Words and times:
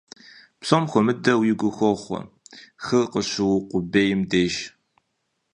Псом 0.59 0.83
хуэмыдэу 0.89 1.41
и 1.51 1.53
гур 1.59 1.73
хохъуэ 1.77 2.19
хыр 2.83 3.05
къыщыукъубейм 3.11 4.21
деж. 4.31 4.55